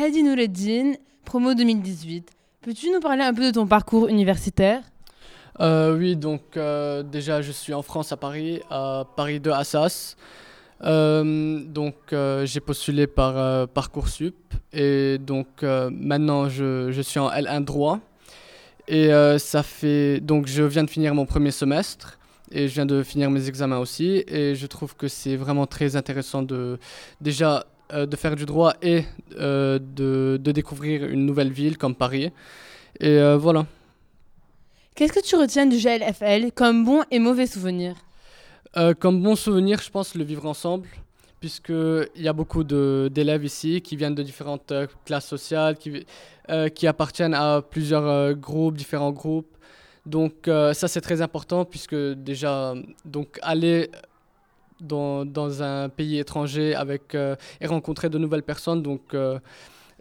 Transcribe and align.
Hadi 0.00 0.22
Noureddin, 0.22 0.92
promo 1.24 1.54
2018. 1.54 2.30
Peux-tu 2.60 2.88
nous 2.92 3.00
parler 3.00 3.24
un 3.24 3.34
peu 3.34 3.46
de 3.46 3.50
ton 3.50 3.66
parcours 3.66 4.06
universitaire? 4.06 4.82
Euh, 5.60 5.96
oui, 5.96 6.14
donc 6.14 6.56
euh, 6.56 7.02
déjà 7.02 7.42
je 7.42 7.50
suis 7.50 7.74
en 7.74 7.82
France 7.82 8.12
à 8.12 8.16
Paris, 8.16 8.60
à 8.70 9.04
Paris 9.16 9.40
2 9.40 9.50
Assas. 9.50 10.14
Euh, 10.84 11.64
donc 11.64 11.96
j'ai 12.44 12.60
postulé 12.60 13.08
par 13.08 13.66
Parcoursup. 13.66 14.36
Et 14.72 15.18
donc 15.18 15.62
maintenant 15.62 16.48
je, 16.48 16.92
je 16.92 17.02
suis 17.02 17.18
en 17.18 17.28
L1 17.30 17.64
droit. 17.64 17.98
Et 18.86 19.10
ça 19.38 19.64
fait 19.64 20.20
donc 20.20 20.46
je 20.46 20.62
viens 20.62 20.84
de 20.84 20.90
finir 20.90 21.12
mon 21.16 21.26
premier 21.26 21.50
semestre. 21.50 22.20
Et 22.52 22.68
je 22.68 22.74
viens 22.74 22.86
de 22.86 23.02
finir 23.02 23.30
mes 23.30 23.48
examens 23.48 23.78
aussi. 23.78 24.22
Et 24.28 24.54
je 24.54 24.66
trouve 24.68 24.94
que 24.94 25.08
c'est 25.08 25.34
vraiment 25.34 25.66
très 25.66 25.96
intéressant 25.96 26.44
de 26.44 26.78
déjà 27.20 27.66
euh, 27.92 28.06
de 28.06 28.16
faire 28.16 28.36
du 28.36 28.46
droit 28.46 28.74
et 28.82 29.04
euh, 29.38 29.78
de, 29.78 30.38
de 30.40 30.52
découvrir 30.52 31.04
une 31.06 31.24
nouvelle 31.26 31.52
ville 31.52 31.78
comme 31.78 31.94
Paris 31.94 32.30
et 33.00 33.08
euh, 33.08 33.36
voilà. 33.36 33.66
Qu'est-ce 34.94 35.12
que 35.12 35.24
tu 35.24 35.36
retiens 35.36 35.66
du 35.66 35.76
GLFL 35.76 36.52
comme 36.52 36.84
bon 36.84 37.02
et 37.10 37.18
mauvais 37.18 37.46
souvenir? 37.46 37.94
Comme 39.00 39.22
bon 39.22 39.34
souvenir, 39.34 39.80
je 39.80 39.90
pense 39.90 40.14
le 40.14 40.22
vivre 40.22 40.46
ensemble, 40.46 40.86
puisqu'il 41.40 42.22
y 42.22 42.28
a 42.28 42.32
beaucoup 42.32 42.62
d'élèves 42.62 43.44
ici 43.44 43.80
qui 43.80 43.96
viennent 43.96 44.14
de 44.14 44.22
différentes 44.22 44.72
classes 45.04 45.26
sociales, 45.26 45.76
qui, 45.76 46.06
qui 46.76 46.86
appartiennent 46.86 47.34
à 47.34 47.60
plusieurs 47.60 48.34
groupes, 48.34 48.76
différents 48.76 49.10
groupes. 49.10 49.58
Donc 50.08 50.48
euh, 50.48 50.72
ça 50.72 50.88
c'est 50.88 51.02
très 51.02 51.20
important, 51.20 51.64
puisque 51.66 51.94
déjà, 51.94 52.74
donc 53.04 53.38
aller 53.42 53.90
dans, 54.80 55.24
dans 55.24 55.62
un 55.62 55.88
pays 55.88 56.18
étranger 56.18 56.74
avec, 56.74 57.14
euh, 57.14 57.36
et 57.60 57.66
rencontrer 57.66 58.08
de 58.08 58.18
nouvelles 58.18 58.42
personnes, 58.42 58.82
donc 58.82 59.14
euh, 59.14 59.38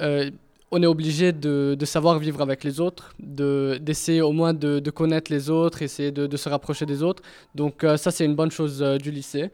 euh, 0.00 0.30
on 0.70 0.82
est 0.82 0.86
obligé 0.86 1.32
de, 1.32 1.76
de 1.78 1.84
savoir 1.86 2.18
vivre 2.18 2.42
avec 2.42 2.64
les 2.64 2.78
autres, 2.80 3.14
de- 3.20 3.78
d'essayer 3.80 4.20
au 4.20 4.32
moins 4.32 4.52
de, 4.52 4.80
de 4.80 4.90
connaître 4.90 5.32
les 5.32 5.48
autres, 5.48 5.82
essayer 5.82 6.10
de, 6.10 6.36
se 6.36 6.48
rapprocher 6.48 6.84
des 6.86 7.02
autres. 7.02 7.22
Donc 7.54 7.86
ça, 7.96 8.10
c'est 8.10 8.26
une 8.26 8.34
bonne 8.34 8.50
chose 8.50 8.80
du 9.00 9.10
lycée. 9.10 9.50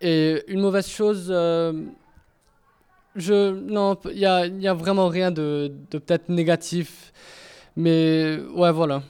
Et 0.00 0.42
une 0.48 0.60
mauvaise 0.60 0.88
chose, 0.88 1.26
je 3.16 3.50
non, 3.50 3.98
il 4.10 4.18
y 4.18 4.24
a, 4.24 4.70
a 4.70 4.74
vraiment 4.74 5.08
rien 5.08 5.30
de 5.30 5.70
peut-être 5.90 6.30
négatif. 6.30 7.12
Mais 7.76 8.38
ouais, 8.54 8.72
voilà. 8.72 9.02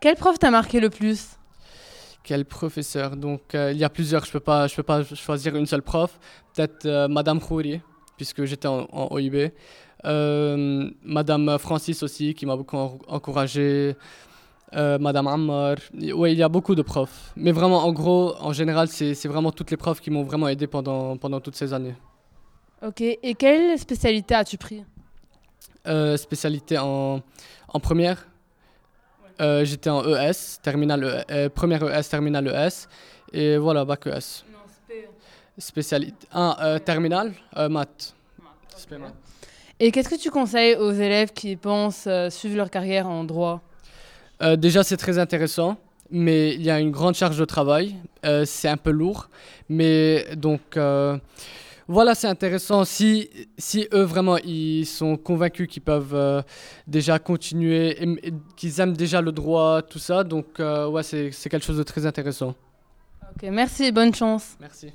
Quel 0.00 0.14
prof 0.14 0.38
t'a 0.38 0.50
marqué 0.50 0.78
le 0.78 0.90
plus? 0.90 1.37
Quel 2.28 2.44
professeur 2.44 3.16
Donc 3.16 3.54
euh, 3.54 3.72
il 3.72 3.78
y 3.78 3.84
a 3.84 3.88
plusieurs, 3.88 4.22
je 4.26 4.30
peux 4.32 4.38
pas, 4.50 4.66
je 4.66 4.76
peux 4.76 4.82
pas 4.82 5.02
choisir 5.02 5.56
une 5.56 5.64
seule 5.64 5.80
prof. 5.80 6.20
Peut-être 6.52 6.84
euh, 6.84 7.08
Madame 7.08 7.40
Khouri, 7.40 7.80
puisque 8.18 8.44
j'étais 8.44 8.68
en, 8.68 8.86
en 8.92 9.08
OIB. 9.14 9.50
Euh, 10.04 10.90
Madame 11.02 11.56
Francis 11.58 12.02
aussi, 12.02 12.34
qui 12.34 12.44
m'a 12.44 12.54
beaucoup 12.54 12.76
en- 12.76 12.98
encouragé. 13.08 13.96
Euh, 14.74 14.98
Madame 14.98 15.26
Ammar. 15.26 15.76
Oui, 15.94 16.32
il 16.32 16.38
y 16.38 16.42
a 16.42 16.50
beaucoup 16.50 16.74
de 16.74 16.82
profs. 16.82 17.32
Mais 17.34 17.50
vraiment, 17.52 17.78
en 17.86 17.92
gros, 17.94 18.34
en 18.40 18.52
général, 18.52 18.88
c'est 18.88 19.14
vraiment 19.26 19.50
toutes 19.50 19.70
les 19.70 19.78
profs 19.78 20.02
qui 20.02 20.10
m'ont 20.10 20.22
vraiment 20.24 20.48
aidé 20.48 20.66
pendant, 20.66 21.16
pendant 21.16 21.40
toutes 21.40 21.56
ces 21.56 21.72
années. 21.72 21.94
Ok, 22.86 23.00
et 23.00 23.34
quelle 23.38 23.78
spécialité 23.78 24.34
as-tu 24.34 24.58
pris? 24.58 24.84
Euh, 25.86 26.18
spécialité 26.18 26.76
en, 26.76 27.22
en 27.68 27.80
première? 27.80 28.28
Euh, 29.40 29.64
J'étais 29.64 29.90
en 29.90 30.02
ES, 30.04 30.58
terminale 30.62 31.04
E- 31.04 31.24
euh, 31.30 31.48
première 31.48 31.82
ES, 31.84 32.08
terminale 32.08 32.48
ES. 32.48 32.88
Et 33.32 33.56
voilà, 33.56 33.84
bac 33.84 34.06
ES. 34.06 34.44
Spécialité. 35.58 36.26
Ah, 36.32 36.56
euh, 36.62 36.78
terminale, 36.78 37.32
euh, 37.56 37.68
maths. 37.68 38.14
Et 39.80 39.90
qu'est-ce 39.92 40.08
que 40.08 40.20
tu 40.20 40.30
conseilles 40.30 40.76
aux 40.76 40.92
élèves 40.92 41.32
qui 41.32 41.56
pensent 41.56 42.06
euh, 42.06 42.30
suivre 42.30 42.56
leur 42.56 42.70
carrière 42.70 43.08
en 43.08 43.24
droit? 43.24 43.60
Euh, 44.42 44.56
déjà, 44.56 44.82
c'est 44.82 44.96
très 44.96 45.18
intéressant, 45.18 45.76
mais 46.10 46.54
il 46.54 46.62
y 46.62 46.70
a 46.70 46.78
une 46.80 46.90
grande 46.90 47.14
charge 47.14 47.38
de 47.38 47.44
travail. 47.44 47.96
Euh, 48.24 48.44
c'est 48.44 48.68
un 48.68 48.76
peu 48.76 48.90
lourd, 48.90 49.28
mais 49.68 50.26
donc 50.36 50.60
euh, 50.76 51.16
voilà, 51.88 52.14
c'est 52.14 52.28
intéressant. 52.28 52.84
Si, 52.84 53.30
si 53.56 53.88
eux 53.94 54.02
vraiment 54.02 54.36
ils 54.36 54.84
sont 54.84 55.16
convaincus 55.16 55.66
qu'ils 55.68 55.82
peuvent 55.82 56.14
euh, 56.14 56.42
déjà 56.86 57.18
continuer, 57.18 58.02
et, 58.02 58.28
et 58.28 58.34
qu'ils 58.56 58.78
aiment 58.80 58.96
déjà 58.96 59.20
le 59.22 59.32
droit, 59.32 59.82
tout 59.82 59.98
ça, 59.98 60.22
donc 60.22 60.60
euh, 60.60 60.86
ouais, 60.86 61.02
c'est 61.02 61.32
c'est 61.32 61.48
quelque 61.48 61.64
chose 61.64 61.78
de 61.78 61.82
très 61.82 62.04
intéressant. 62.04 62.54
Ok, 63.34 63.48
merci 63.50 63.84
et 63.84 63.92
bonne 63.92 64.14
chance. 64.14 64.56
Merci. 64.60 64.92